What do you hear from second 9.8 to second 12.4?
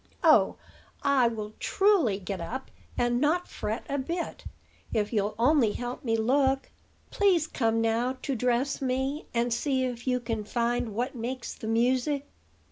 if you can find what makes the music."